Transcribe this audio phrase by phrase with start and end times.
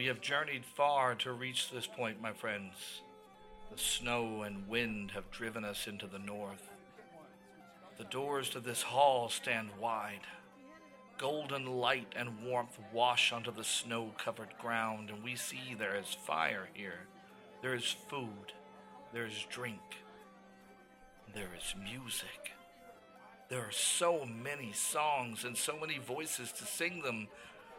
[0.00, 3.02] We have journeyed far to reach this point, my friends.
[3.70, 6.70] The snow and wind have driven us into the north.
[7.98, 10.22] The doors to this hall stand wide.
[11.18, 16.16] Golden light and warmth wash onto the snow covered ground, and we see there is
[16.24, 17.00] fire here.
[17.60, 18.54] There is food.
[19.12, 19.82] There is drink.
[21.34, 22.52] There is music.
[23.50, 27.28] There are so many songs and so many voices to sing them.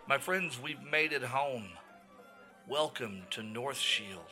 [0.08, 1.70] My friends, we've made it home.
[2.72, 4.32] Welcome to Northshield.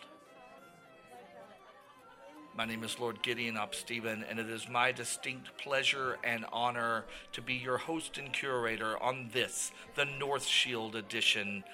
[2.55, 7.41] My name is Lord Gideon upstephen and it is my distinct pleasure and honor to
[7.41, 11.66] be your host and curator on this, the Northshield edition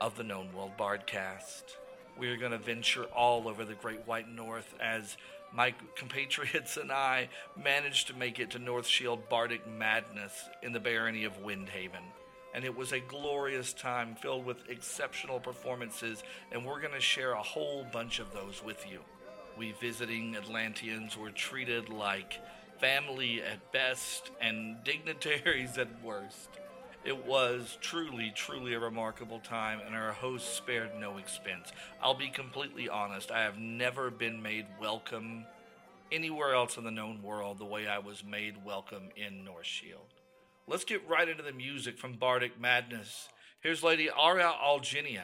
[0.00, 1.64] of the Known World Bardcast.
[2.18, 5.18] We are going to venture all over the Great White North as
[5.52, 7.28] my compatriots and I
[7.62, 12.06] managed to make it to Northshield Bardic Madness in the barony of Windhaven.
[12.56, 17.32] And it was a glorious time filled with exceptional performances, and we're going to share
[17.32, 19.00] a whole bunch of those with you.
[19.58, 22.40] We visiting Atlanteans were treated like
[22.80, 26.48] family at best and dignitaries at worst.
[27.04, 31.72] It was truly, truly a remarkable time, and our hosts spared no expense.
[32.02, 35.44] I'll be completely honest, I have never been made welcome
[36.10, 40.15] anywhere else in the known world the way I was made welcome in Northshield.
[40.68, 43.28] Let's get right into the music from Bardic Madness.
[43.60, 45.22] Here's Lady Aria Alginia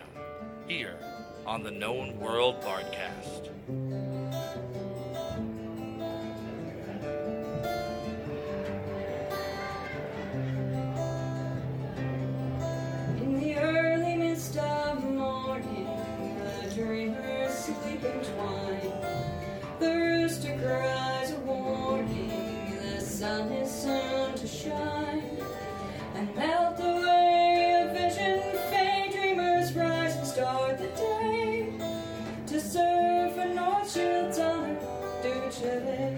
[0.69, 0.97] here
[1.45, 3.49] on the Known World Bardcast.
[13.21, 15.89] In the early mist of morning,
[16.63, 18.93] the dreamers sleeping twine.
[19.81, 22.31] The rooster cries a warning,
[22.81, 23.82] the sun is
[35.63, 36.12] Duce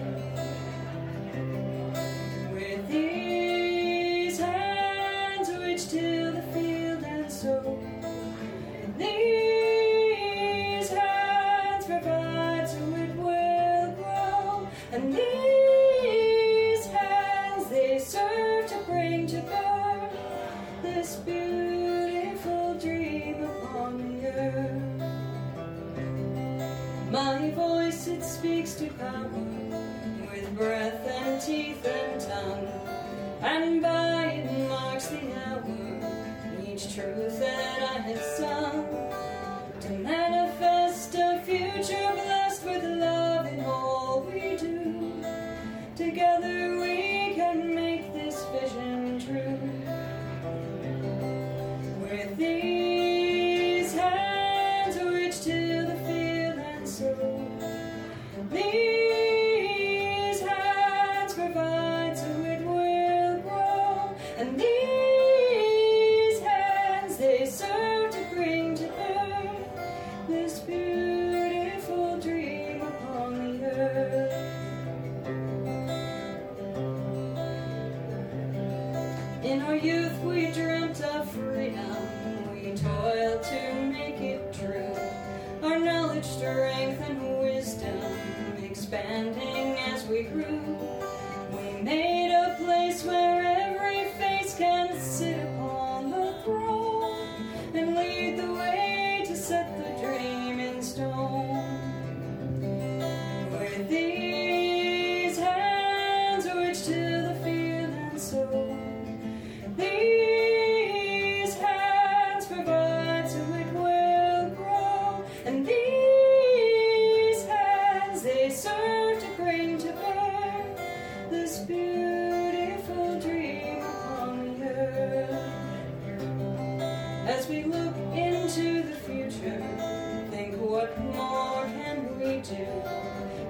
[127.47, 132.65] We look into the future, think what more can we do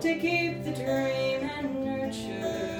[0.01, 2.74] to keep the dream and nurture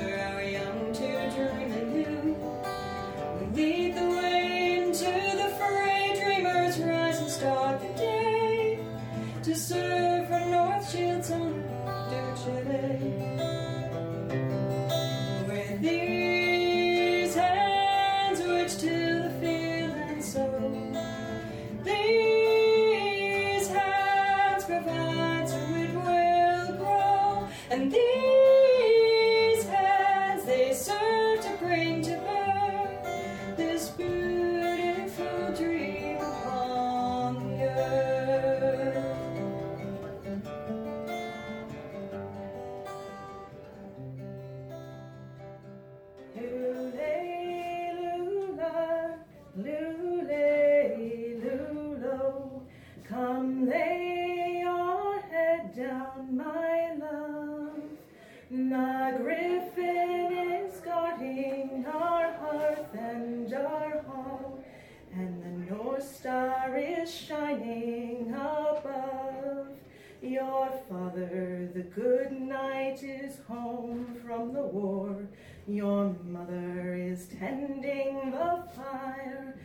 [74.55, 75.27] the war.
[75.67, 79.55] Your mother is tending the fire.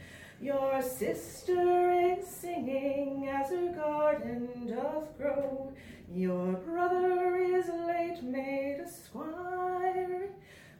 [0.41, 5.73] Your sister is singing as her garden doth grow.
[6.13, 10.31] Your brother is late made a squire.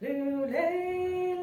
[0.03, 0.71] Lule,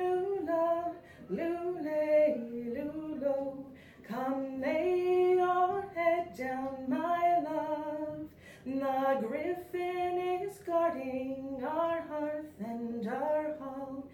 [0.01, 0.91] lula,
[1.31, 2.35] lule,
[2.75, 3.63] lulo.
[4.07, 8.27] Come lay your head down, my love.
[8.67, 14.05] The griffin is guarding our hearth and our hall,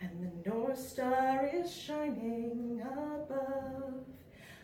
[0.00, 4.04] and the North Star is shining above.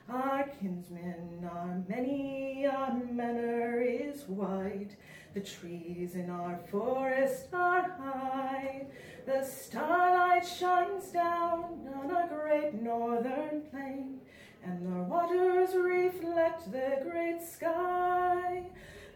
[0.09, 4.97] Our kinsmen are many, our manor is wide.
[5.35, 8.87] The trees in our forest are high.
[9.27, 14.21] The starlight shines down on a great northern plain,
[14.65, 18.67] and the waters reflect the great sky.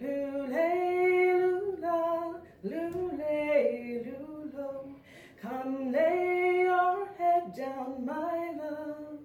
[0.03, 4.95] Lule, lula, lule, lulo.
[5.41, 9.19] Come lay your head down, my love.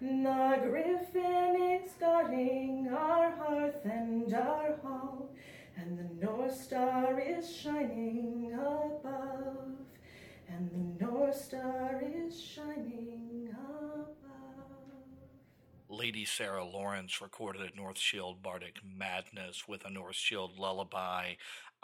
[0.00, 5.30] The griffin is guarding our hearth and our hall,
[5.76, 9.76] and the North Star is shining above.
[10.48, 14.23] And the North Star is shining above.
[15.94, 21.34] Lady Sarah Lawrence recorded at Northshield Bardic Madness with a Northshield lullaby.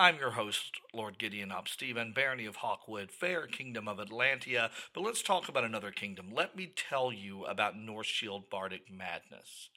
[0.01, 4.71] I'm your host, Lord Gideon Op Stephen, Barony of Hawkwood, fair kingdom of Atlantia.
[4.95, 6.31] But let's talk about another kingdom.
[6.33, 9.69] Let me tell you about Northshield Bardic Madness.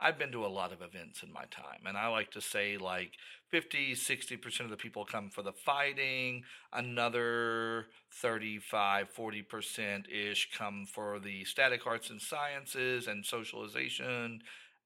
[0.00, 2.78] I've been to a lot of events in my time, and I like to say
[2.78, 3.12] like
[3.50, 11.18] 50, 60% of the people come for the fighting, another 35, 40% ish come for
[11.18, 14.42] the static arts and sciences and socialization.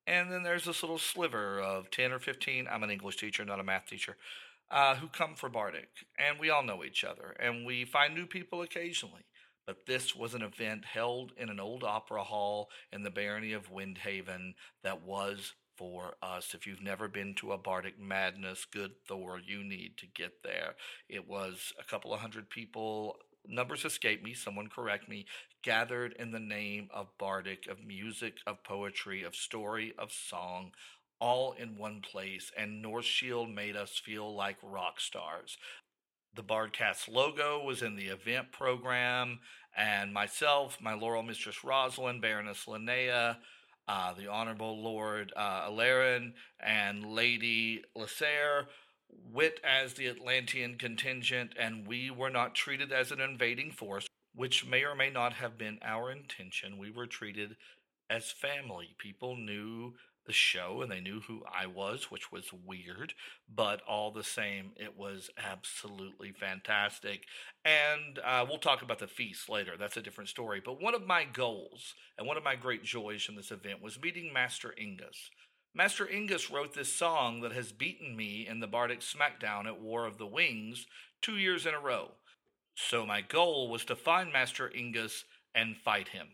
[0.06, 3.60] And then there's this little sliver of 10 or 15, I'm an English teacher, not
[3.60, 4.16] a math teacher,
[4.70, 5.88] uh, who come for Bardic.
[6.18, 9.22] And we all know each other, and we find new people occasionally
[9.66, 13.72] but this was an event held in an old opera hall in the barony of
[13.72, 16.54] Windhaven that was for us.
[16.54, 20.74] If you've never been to a Bardic Madness, good Thor, you need to get there.
[21.08, 23.16] It was a couple of hundred people.
[23.46, 25.26] Numbers escape me, someone correct me,
[25.62, 30.72] gathered in the name of Bardic, of music, of poetry, of story, of song,
[31.20, 35.56] all in one place, and Northshield made us feel like rock stars
[36.34, 39.40] the Bardcast logo was in the event program,
[39.76, 43.36] and myself, my Laurel Mistress Rosalind, Baroness Linnea,
[43.86, 48.66] uh, the Honorable Lord uh, Alarin, and Lady Lasser
[49.32, 54.66] wit as the Atlantean contingent, and we were not treated as an invading force, which
[54.66, 56.78] may or may not have been our intention.
[56.78, 57.56] We were treated
[58.10, 58.94] as family.
[58.98, 59.94] People knew
[60.26, 63.14] the show and they knew who I was, which was weird,
[63.52, 67.24] but all the same, it was absolutely fantastic.
[67.64, 69.72] And uh, we'll talk about the feast later.
[69.78, 70.62] That's a different story.
[70.64, 74.00] But one of my goals and one of my great joys from this event was
[74.00, 75.30] meeting Master Ingus.
[75.74, 80.06] Master Ingus wrote this song that has beaten me in the Bardic Smackdown at War
[80.06, 80.86] of the Wings
[81.20, 82.12] two years in a row.
[82.76, 86.28] So my goal was to find Master Ingus and fight him.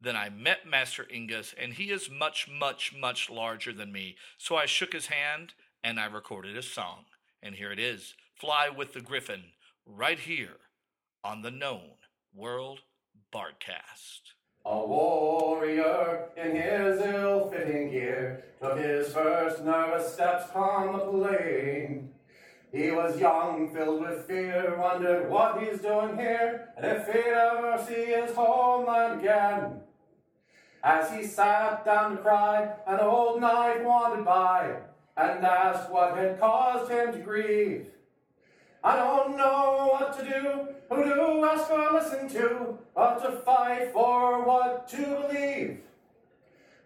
[0.00, 4.16] Then I met Master Ingus, and he is much, much, much larger than me.
[4.38, 7.04] So I shook his hand and I recorded a song.
[7.42, 9.44] And here it is Fly with the Griffin,
[9.86, 10.58] right here
[11.24, 11.92] on the known
[12.34, 12.80] World
[13.32, 14.32] Bardcast.
[14.64, 22.10] A warrior in his ill fitting gear took his first nervous steps on the plain.
[22.72, 27.82] He was young, filled with fear, wondered what he's doing here, and if he'd ever
[27.86, 29.82] see his homeland again.
[30.82, 34.76] As he sat down to cry, an old knight wandered by
[35.16, 37.86] and asked what had caused him to grieve.
[38.84, 43.92] I don't know what to do, who to ask or listen to, what to fight
[43.92, 45.80] for, what to believe.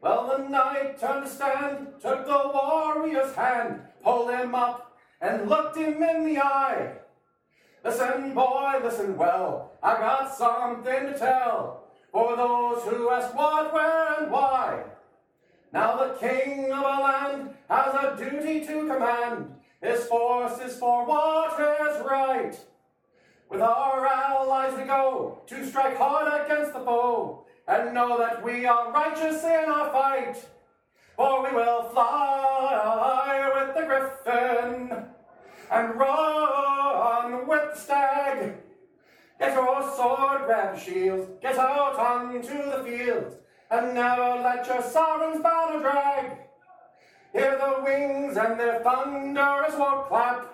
[0.00, 5.76] Well, the knight turned to stand, took the warrior's hand, pulled him up, and looked
[5.76, 6.92] him in the eye.
[7.84, 11.79] Listen, boy, listen well, I got something to tell
[12.12, 14.84] for those who ask what, where, and why.
[15.72, 19.54] Now the king of a land has a duty to command.
[19.80, 22.58] His force is for what is right.
[23.48, 28.66] With our allies we go to strike hard against the foe, and know that we
[28.66, 30.36] are righteous in our fight.
[31.16, 35.04] For we will fly with the griffin
[35.70, 38.54] and run with the stag.
[39.40, 43.36] Get your sword, grab shields, get out onto the fields,
[43.70, 46.38] and never let your sovereign's banner drag.
[47.32, 50.46] Hear the wings and their thunderous war clap,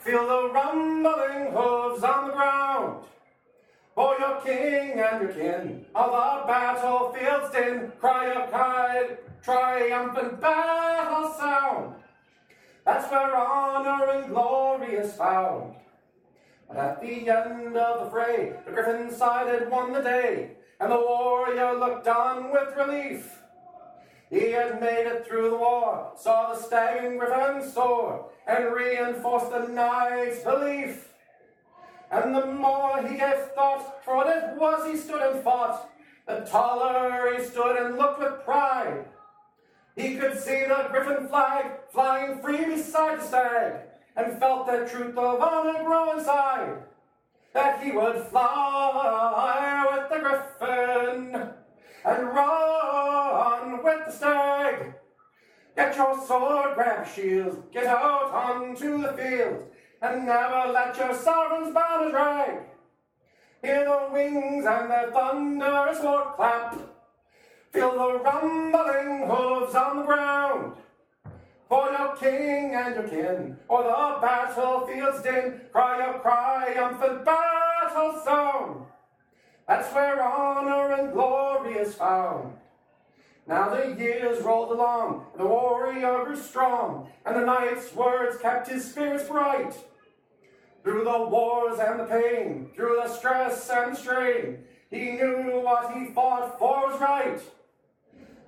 [0.00, 3.04] Feel the rumbling hooves on the ground.
[3.94, 9.10] For your king and your kin of the battlefield's din, cry a cry,
[9.44, 11.94] triumphant battle sound.
[12.84, 15.76] That's where honor and glory is found.
[16.74, 20.90] But at the end of the fray, the griffin side had won the day, and
[20.90, 23.38] the warrior looked on with relief.
[24.30, 29.68] He had made it through the war, saw the stag griffin soar, and reinforced the
[29.68, 31.10] knight's belief.
[32.10, 35.90] And the more he gave thought, for what it was he stood and fought,
[36.26, 39.04] the taller he stood and looked with pride.
[39.94, 43.74] He could see the griffin flag flying free beside the stag,
[44.16, 46.82] and felt the truth of honor grow inside.
[47.54, 51.50] That he would fly with the griffin
[52.04, 54.94] and run with the stag.
[55.76, 59.64] Get your sword, grab your shield, get out onto the field,
[60.02, 62.58] and never let your sovereign's banner drag.
[63.62, 66.78] Hear the wings and their thunderous war clap.
[67.72, 70.74] Feel the rumbling hooves on the ground.
[71.72, 78.86] For your king and your kin, or the battlefield's din, cry a triumphant battle song.
[79.66, 82.58] That's where honor and glory is found.
[83.46, 88.68] Now the years rolled along, and the warrior grew strong, and the knight's words kept
[88.68, 89.72] his spirits bright.
[90.84, 94.58] Through the wars and the pain, through the stress and the strain,
[94.90, 97.40] he knew what he fought for was right.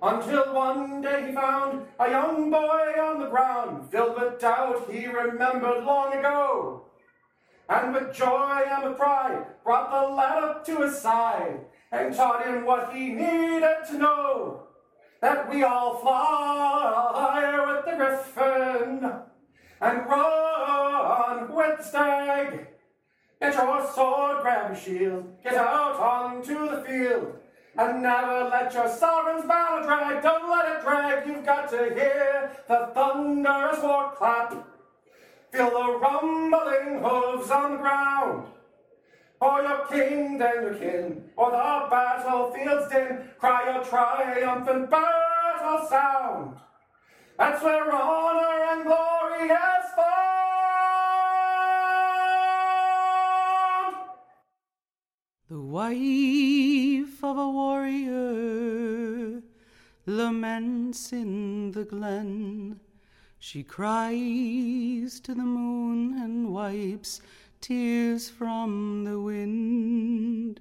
[0.07, 5.07] Until one day he found a young boy on the ground, filled with doubt he
[5.07, 6.85] remembered long ago.
[7.71, 12.47] And with joy and with pride, brought the lad up to his side, and taught
[12.47, 14.65] him what he needed to know.
[15.23, 19.11] That we all fly with the griffin,
[19.81, 22.67] and run with the stag.
[23.41, 27.39] Get your sword, grab your shield, get out onto the field,
[27.76, 30.23] and never let your sovereign's banner drag.
[30.23, 31.26] Don't let it drag.
[31.26, 34.52] You've got to hear the thunderous war clap.
[35.52, 38.49] Feel the rumbling hooves on the ground.
[39.38, 46.57] For your king and your kin, or the battlefield's din, cry a triumphant battle sound.
[47.37, 50.34] That's where honor and glory has found.
[55.55, 59.41] The wife of a warrior
[60.05, 62.81] laments in the glen.
[63.39, 67.21] She cries to the moon and wipes
[67.61, 70.59] tears from the wind.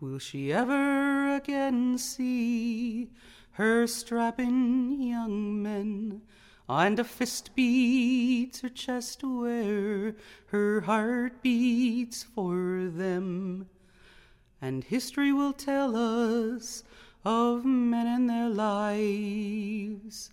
[0.00, 3.10] Will she ever again see
[3.50, 6.22] her strapping young men?
[6.70, 13.68] And a fist beats her chest where her heart beats for them.
[14.64, 16.84] And history will tell us
[17.24, 20.30] of men and their lives,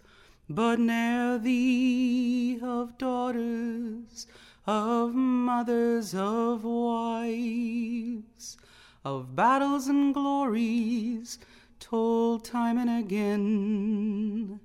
[0.47, 4.27] but ne'er thee of daughters,
[4.67, 8.55] of mothers, of wives,
[9.03, 11.39] of battles and glories
[11.79, 14.59] told time and again,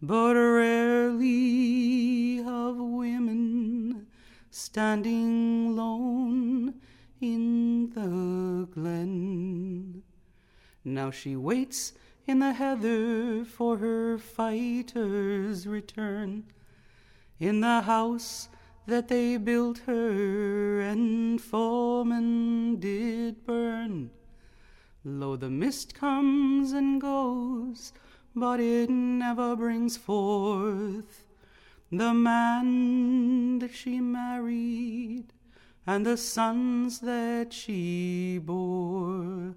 [0.00, 4.06] but rarely of women
[4.50, 6.80] standing lone
[7.20, 10.02] in the glen.
[10.84, 11.92] Now she waits
[12.26, 16.44] in the heather for her fighter's return.
[17.38, 18.48] In the house
[18.86, 24.10] that they built her and foemen did burn.
[25.04, 27.92] Lo, the mist comes and goes,
[28.34, 31.26] but it never brings forth
[31.92, 35.33] the man that she married
[35.86, 39.54] and the sons that she bore.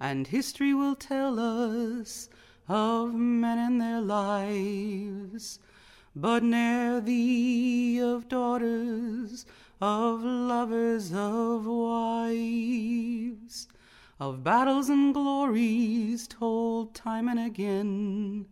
[0.00, 2.28] And history will tell us
[2.68, 5.60] of men and their lives,
[6.16, 9.46] but ne'er thee of daughters,
[9.80, 13.68] of lovers, of wives,
[14.18, 18.46] of battles and glories told time and again,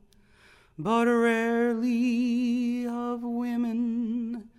[0.79, 4.52] but rarely of women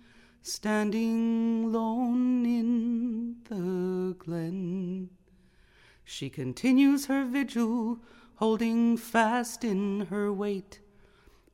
[0.46, 5.08] standing lone in the glen.
[6.04, 7.98] She continues her vigil,
[8.34, 10.80] holding fast in her weight.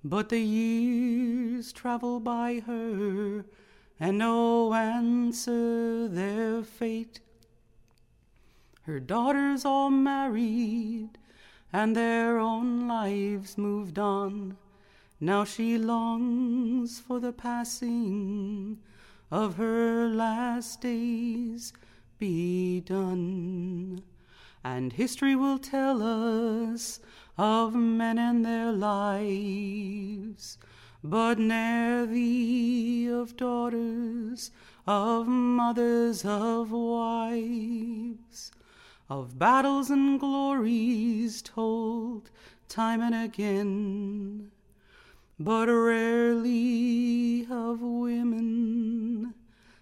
[0.02, 3.44] But the years travel by her,
[4.00, 7.20] and no answer their fate.
[8.82, 11.10] Her daughters all married,
[11.72, 14.56] and their own lives moved on.
[15.22, 18.78] Now she longs for the passing
[19.30, 21.74] of her last days
[22.18, 24.02] be done.
[24.64, 27.00] And history will tell us
[27.36, 30.56] of men and their lives,
[31.04, 34.50] but ne'er thee of daughters,
[34.86, 38.52] of mothers, of wives,
[39.10, 42.30] of battles and glories told
[42.68, 44.50] time and again,
[45.42, 49.32] but rarely of women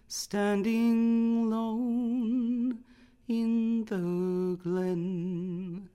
[0.07, 2.79] standing lone
[3.27, 5.89] in the glen.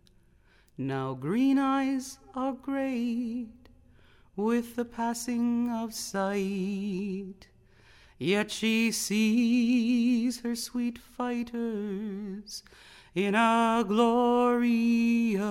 [0.77, 3.69] Now green eyes are grayed
[4.35, 7.47] with the passing of sight,
[8.19, 12.63] yet she sees her sweet fighters
[13.15, 15.41] in a glorious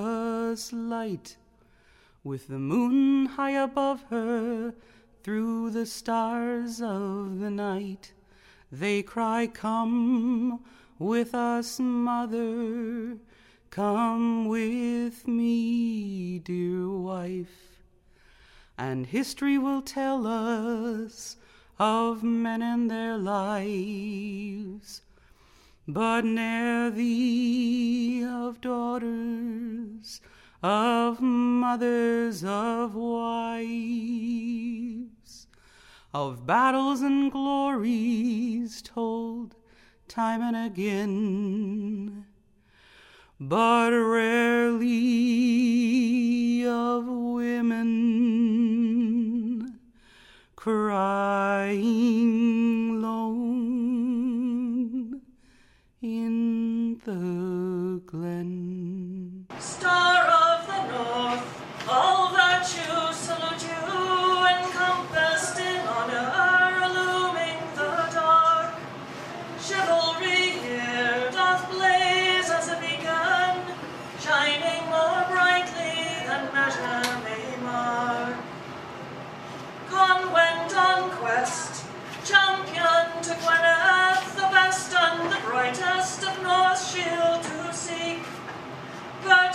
[0.71, 1.39] light,
[2.25, 4.75] with the moon high above her
[5.23, 8.13] through the stars of the night.
[8.71, 10.61] They cry, Come
[10.99, 13.19] with us, mother,
[13.71, 17.83] come with me, dear wife.
[18.79, 21.37] And history will tell us
[21.79, 25.03] of men and their lives,
[25.87, 30.21] but ne'er thee of daughters,
[30.63, 33.67] of mothers, of wives,
[36.15, 39.57] of battles and glories told
[40.07, 42.27] time and again,
[43.41, 44.93] but rarely
[46.65, 48.13] of women
[50.55, 51.83] crying
[53.03, 53.63] lone
[56.01, 58.82] in the glen.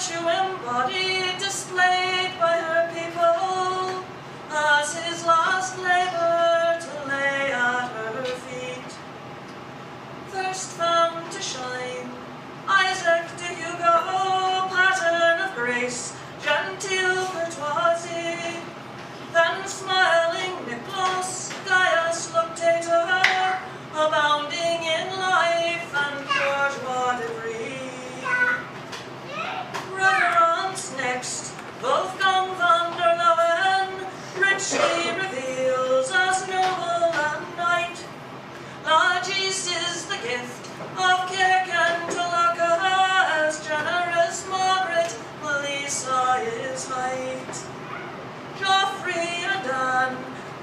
[0.08, 4.06] Virtue embodied, displayed by her people,
[4.50, 8.96] as his last labor to lay at her feet.
[10.30, 12.10] First found to shine,
[12.70, 18.62] Isaac de Hugo, pattern of grace, genteel courtoisie.
[19.34, 21.47] Then smiling Nicholas,
[40.28, 40.68] gift
[41.00, 42.72] of Kirken to Lucca,
[43.40, 47.56] as generous Margaret, Melissa is height.
[48.60, 50.18] Joffrey and Anne,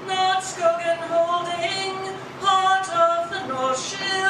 [0.07, 1.97] not Skogan holding,
[2.41, 4.24] heart of the Northshield,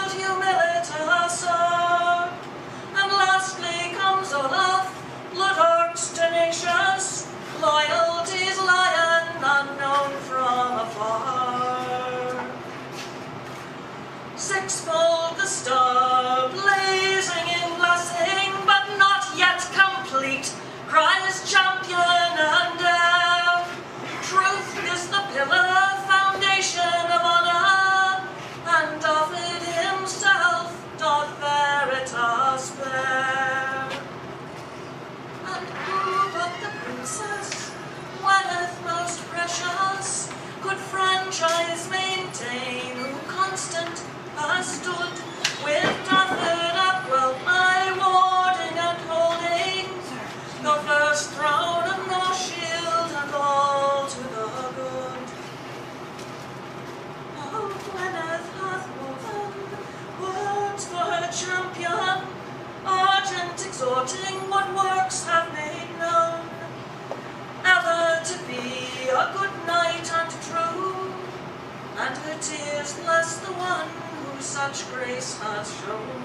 [72.75, 76.23] her tears bless the one who such grace has shown.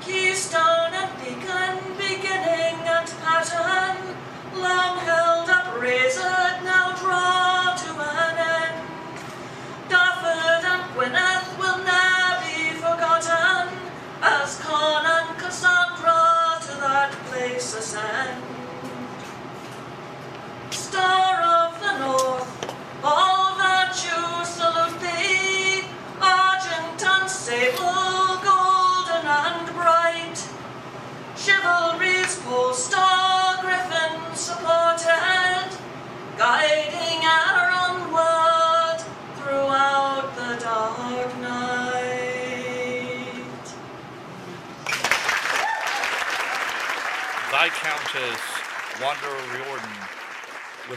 [0.00, 3.85] Keystone and beacon, beginning and pattern,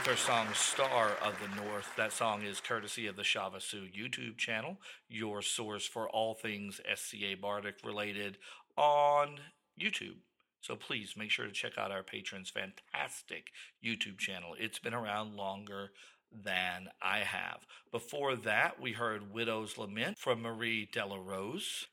[0.09, 1.95] her song Star of the North.
[1.95, 7.35] That song is courtesy of the Shavasoo YouTube channel, your source for all things SCA
[7.39, 8.39] Bardic related
[8.75, 9.39] on
[9.79, 10.17] YouTube.
[10.61, 13.51] So please make sure to check out our patrons' fantastic
[13.85, 14.55] YouTube channel.
[14.59, 15.91] It's been around longer
[16.31, 17.59] than I have.
[17.91, 21.85] Before that, we heard Widow's Lament from Marie Delarose.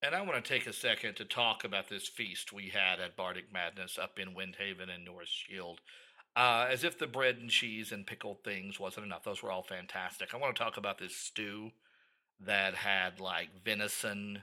[0.00, 3.16] And I want to take a second to talk about this feast we had at
[3.16, 5.78] Bardic Madness up in Windhaven and Northshield.
[6.36, 9.22] Uh, as if the bread and cheese and pickled things wasn't enough.
[9.22, 10.34] Those were all fantastic.
[10.34, 11.70] I want to talk about this stew
[12.40, 14.42] that had like venison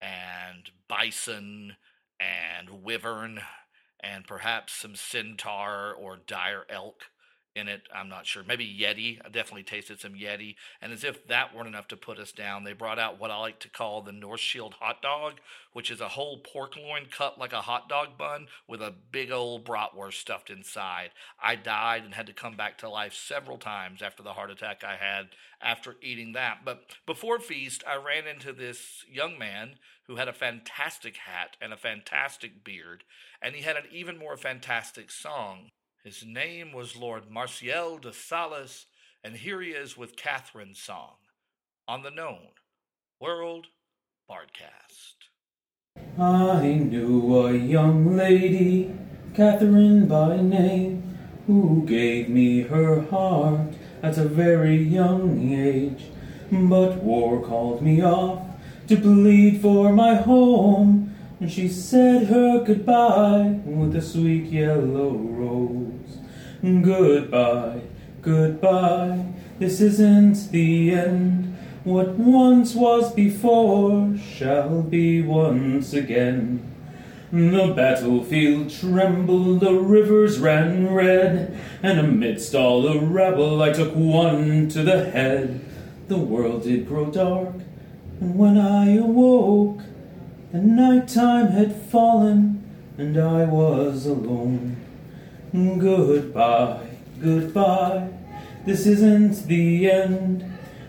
[0.00, 1.76] and bison
[2.18, 3.40] and wyvern
[4.00, 7.04] and perhaps some centaur or dire elk
[7.58, 7.82] in it.
[7.94, 8.42] I'm not sure.
[8.46, 9.18] Maybe Yeti.
[9.24, 10.54] I definitely tasted some Yeti.
[10.80, 13.38] And as if that weren't enough to put us down, they brought out what I
[13.38, 15.34] like to call the Northshield hot dog,
[15.72, 19.30] which is a whole pork loin cut like a hot dog bun with a big
[19.30, 21.10] old bratwurst stuffed inside.
[21.42, 24.84] I died and had to come back to life several times after the heart attack
[24.84, 25.28] I had
[25.60, 26.58] after eating that.
[26.64, 31.72] But before feast, I ran into this young man who had a fantastic hat and
[31.72, 33.04] a fantastic beard,
[33.42, 35.70] and he had an even more fantastic song.
[36.04, 38.86] His name was Lord Marcial de Salas,
[39.24, 41.16] and here he is with Catherine's song
[41.88, 42.50] on the known
[43.20, 43.66] World
[44.30, 45.26] Bardcast.
[46.16, 48.94] I knew a young lady,
[49.34, 56.04] Catherine by name, who gave me her heart at a very young age.
[56.52, 58.40] But war called me off
[58.86, 61.07] to plead for my home,
[61.40, 66.18] and she said her goodbye with a sweet yellow rose.
[66.62, 67.82] Goodbye,
[68.22, 69.24] goodbye,
[69.58, 71.56] this isn't the end.
[71.84, 76.64] What once was before shall be once again.
[77.30, 84.68] The battlefield trembled, the rivers ran red, and amidst all the rabble I took one
[84.70, 85.60] to the head.
[86.08, 87.54] The world did grow dark,
[88.20, 89.82] and when I awoke,
[90.52, 92.64] the night time had fallen,
[92.96, 94.76] and I was alone.
[95.52, 96.88] Goodbye,
[97.20, 98.08] goodbye,
[98.64, 100.44] this isn't the end.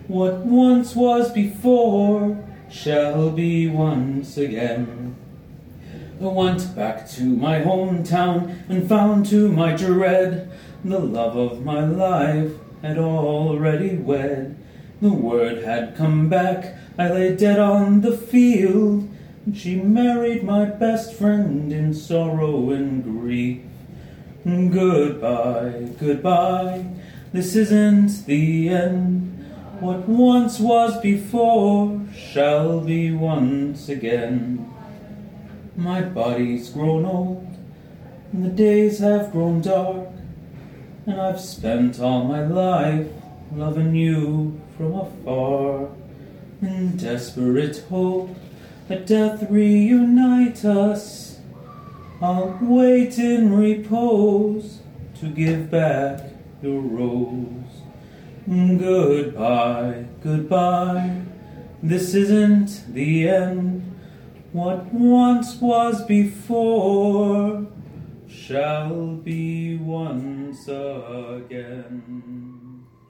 [0.07, 5.15] What once was before shall be once again.
[6.21, 10.51] I went back to my hometown and found to my dread
[10.83, 14.57] the love of my life had already wed.
[15.01, 19.08] The word had come back, I lay dead on the field,
[19.55, 23.61] she married my best friend in sorrow and grief.
[24.45, 26.85] Goodbye, goodbye,
[27.33, 29.45] this isn't the end.
[29.79, 34.71] What once was before shall be once again.
[35.75, 37.57] My body's grown old,
[38.33, 40.09] and the days have grown dark,
[41.05, 43.07] and I've spent all my life
[43.53, 45.89] loving you from afar.
[46.61, 48.35] In desperate hope
[48.89, 51.39] that death reunite us,
[52.21, 54.79] I'll wait in repose
[55.19, 56.21] to give back
[56.63, 57.83] your rose.
[58.47, 61.21] Goodbye, goodbye,
[61.83, 63.95] this isn't the end.
[64.53, 67.67] What once was before
[68.27, 72.07] shall be once again.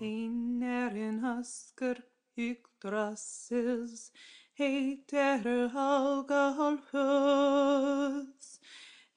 [0.02, 1.96] Einar in Husker
[2.38, 4.12] Yggdrasils
[4.60, 5.44] heitir
[5.74, 6.50] Helgalhus.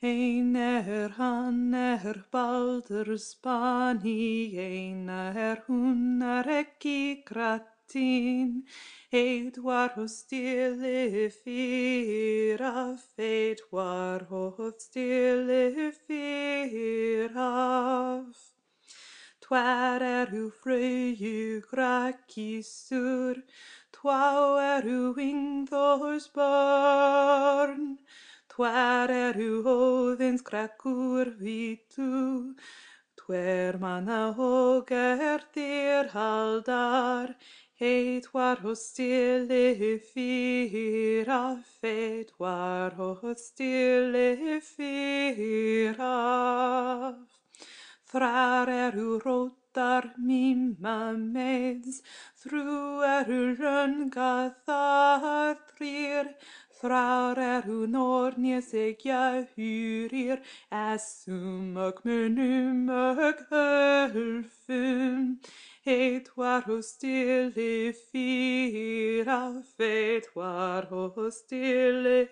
[0.01, 8.67] Einar hann er Baldurs bani, einar hún er ekki kratin.
[9.13, 17.53] Eit var hos stille fyra, eit var hos stille fyra.
[19.43, 20.47] Tvær eru
[24.03, 27.99] tvá eru Ingþórs börn.
[28.51, 32.57] Tvær eru Óðins krakkur vitu,
[33.17, 37.37] tver manna og er þér haldar.
[37.79, 41.41] Heit var hos stille fyra,
[41.81, 46.15] feit var hos stille fyra.
[48.11, 49.62] Þrær eru rótar
[50.19, 52.03] mýma meids,
[52.43, 56.29] þrjú eru rönga þar þrýr,
[56.81, 60.43] þrár eru nornjes egja hyrir, er,
[60.95, 65.39] essum og munum og hölfum.
[65.85, 72.29] Heit var hos stille fyra, feit var hos stille.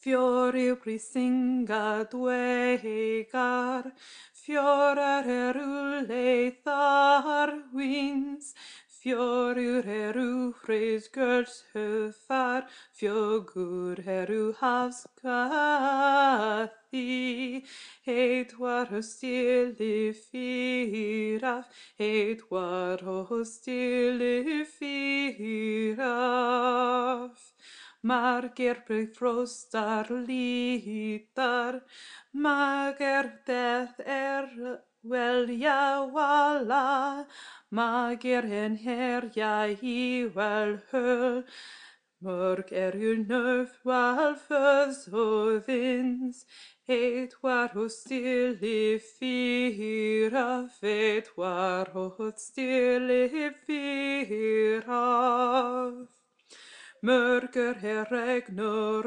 [0.00, 3.92] Fiori brisinga dwegar,
[4.32, 8.54] fiorar erulle thar wins,
[9.00, 15.14] Fiorur eru fres gurs höfar, fjögur eru havskathi,
[18.04, 21.64] heit war hostili firaf,
[21.98, 24.66] heit war hostili
[28.08, 31.80] Mae'r gerbyg ffrost ar lidar,
[32.32, 34.48] mae gerddedd er
[35.02, 37.26] weliau wala,
[37.70, 40.00] mae ger hen heriau i
[40.38, 41.44] wel hyl,
[42.24, 46.44] Mörk er yl nöf wal fös o vins,
[46.86, 55.04] et war o stille fira, et war o stille fira
[57.02, 59.06] myrker herregnur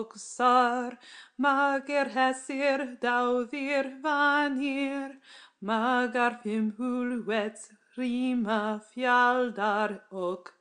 [0.00, 0.96] oksar,
[1.38, 5.16] mager hesir dawddir fanir,
[5.60, 10.52] magar pum hwlwet rima fialdar og,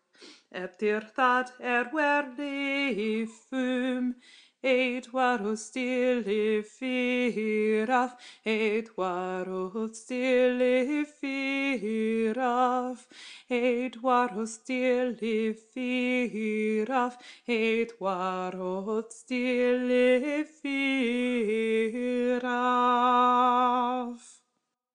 [0.52, 4.14] Ebdirthad erwerli ffym,
[4.64, 8.12] var hos stille fyraf,
[8.46, 13.08] eitt var hos stille fyraf,
[13.50, 17.18] eitt var hos stille fyraf,
[17.48, 20.88] eitt var hos stille fyraf.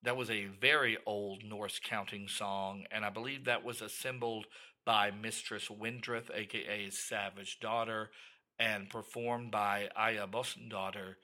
[0.05, 4.47] That was a very old Norse counting song, and I believe that was assembled
[4.85, 8.11] by Mistress Windrith, aka Savage Daughter,
[8.59, 10.27] and performed by Aya
[10.69, 11.19] Daughter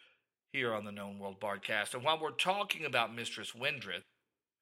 [0.53, 1.95] here on the Known World Bardcast.
[1.95, 4.03] And while we're talking about Mistress Windrith,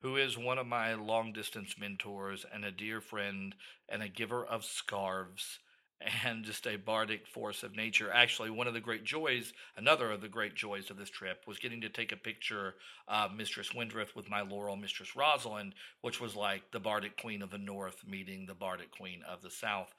[0.02, 3.54] who is one of my long distance mentors and a dear friend
[3.88, 5.58] and a giver of scarves
[6.24, 8.10] and just a bardic force of nature.
[8.12, 11.58] Actually, one of the great joys, another of the great joys of this trip, was
[11.58, 12.74] getting to take a picture
[13.08, 17.50] of Mistress Windrith with my Laurel Mistress Rosalind, which was like the bardic queen of
[17.50, 19.94] the north meeting the bardic queen of the south.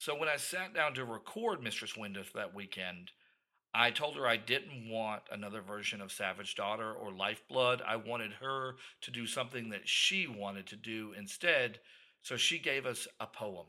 [0.00, 3.10] So when I sat down to record Mistress Windrith that weekend,
[3.74, 7.82] I told her I didn't want another version of Savage Daughter or Lifeblood.
[7.86, 11.80] I wanted her to do something that she wanted to do instead.
[12.22, 13.66] So she gave us a poem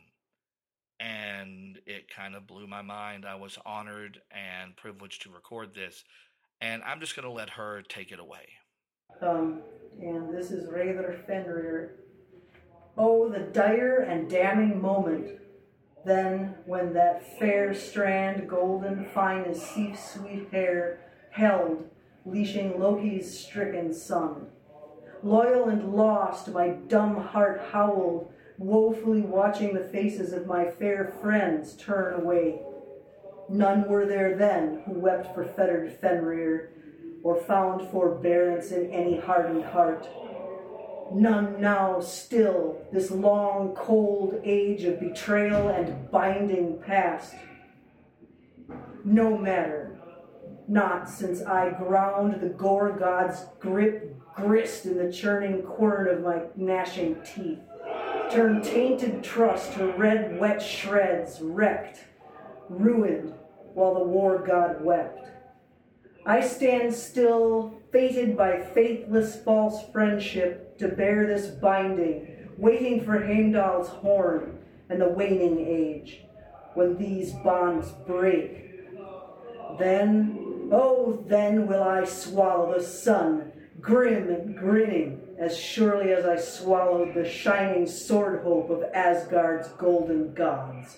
[1.02, 3.26] and it kind of blew my mind.
[3.26, 6.06] I was honored and privileged to record this,
[6.62, 8.48] and I'm just going to let her take it away.
[9.22, 9.64] Um,
[10.00, 11.96] and this is Raver Fenrir.
[12.98, 15.42] Oh, the dire and damning moment.
[16.04, 21.90] Then, when that fair strand, golden, fine as Sif's sweet hair, held,
[22.26, 24.48] leashing Loki's stricken son.
[25.24, 31.74] Loyal and lost, my dumb heart howled, woefully watching the faces of my fair friends
[31.74, 32.62] turn away.
[33.50, 36.72] None were there then who wept for fettered Fenrir,
[37.24, 40.08] or found forbearance in any hardened heart.
[41.14, 47.36] None now still, this long, cold age of betrayal and binding past.
[49.04, 50.00] No matter,
[50.68, 56.44] not since I ground the gore god's grip grist in the churning quern of my
[56.56, 57.60] gnashing teeth
[58.32, 62.06] turned tainted trust to red, wet shreds, wrecked,
[62.70, 63.34] ruined,
[63.74, 65.28] while the war god wept.
[66.26, 73.88] I stand still, fated by faithless false friendship to bear this binding, waiting for Heimdall's
[73.88, 74.58] horn
[74.90, 76.22] and the waning age,
[76.74, 78.90] when these bonds break.
[79.78, 86.38] Then, oh, then will I swallow the sun, grim and grinning, as surely as I
[86.38, 90.98] swallowed the shining sword hope of Asgard's golden gods.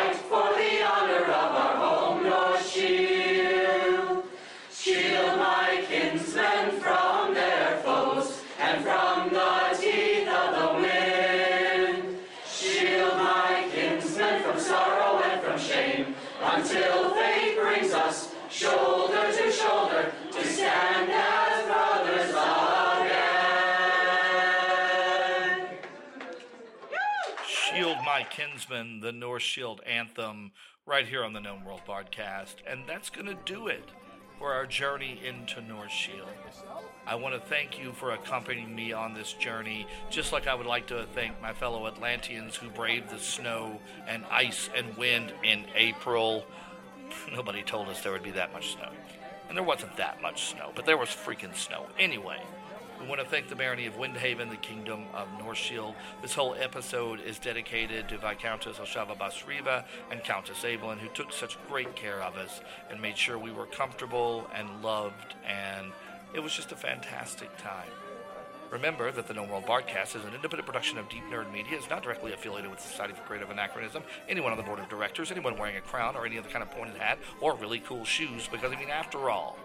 [0.00, 1.79] Fight for the honor of our
[27.72, 30.50] Shield My Kinsman, the Northshield anthem,
[30.86, 32.56] right here on the Knowne World Bardcast.
[32.66, 33.88] And that's going to do it
[34.38, 36.26] for our journey into Northshield.
[37.06, 40.66] I want to thank you for accompanying me on this journey, just like I would
[40.66, 43.78] like to thank my fellow Atlanteans who braved the snow
[44.08, 46.44] and ice and wind in April.
[47.32, 48.90] Nobody told us there would be that much snow.
[49.48, 51.86] And there wasn't that much snow, but there was freaking snow.
[51.98, 52.42] Anyway,
[53.00, 55.94] we want to thank the barony of Windhaven, the kingdom of Northshield.
[56.20, 61.56] This whole episode is dedicated to Viscountess Oshava Basriva and Countess Evelyn, who took such
[61.68, 62.60] great care of us
[62.90, 65.92] and made sure we were comfortable and loved, and
[66.34, 67.88] it was just a fantastic time.
[68.70, 71.76] Remember that the Knowne World Bardcast is an independent production of Deep Nerd Media.
[71.76, 74.88] It's not directly affiliated with the Society for Creative Anachronism, anyone on the board of
[74.88, 78.04] directors, anyone wearing a crown or any other kind of pointed hat or really cool
[78.04, 79.56] shoes, because, I mean, after all,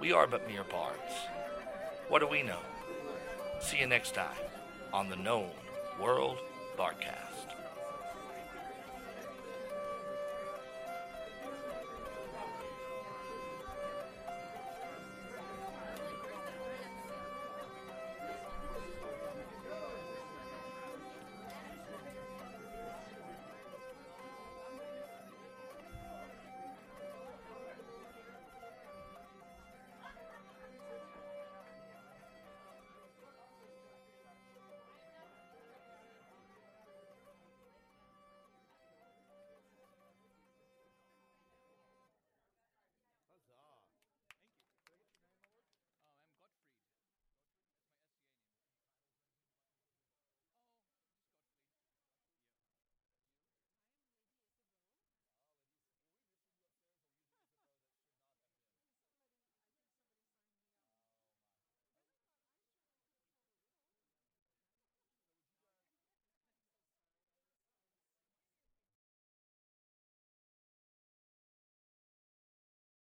[0.00, 1.12] we are but mere bards.
[2.10, 2.58] What do we know?
[3.60, 4.36] See you next time
[4.92, 5.52] on the Knowne
[6.00, 6.38] World
[6.76, 7.29] Bardcast.